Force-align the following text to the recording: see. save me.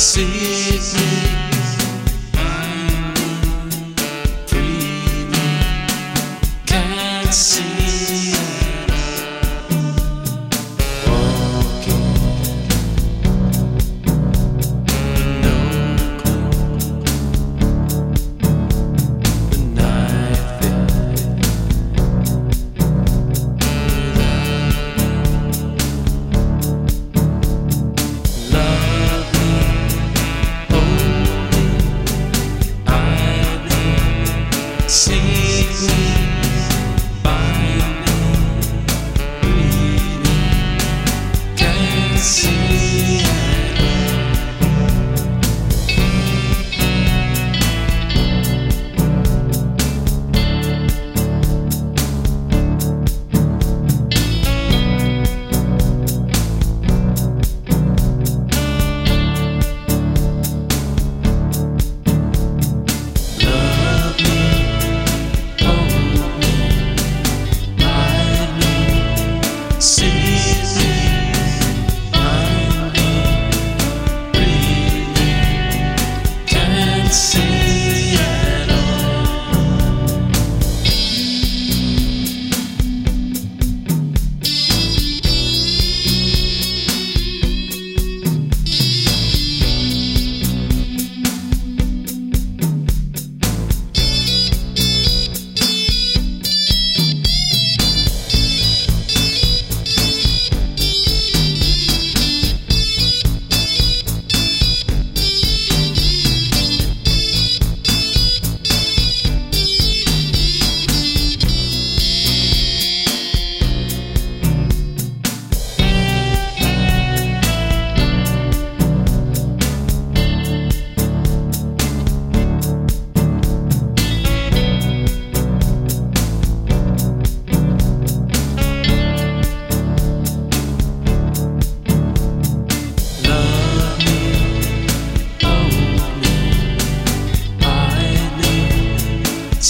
see. 0.00 0.49
save 34.90 35.82
me. 35.82 36.29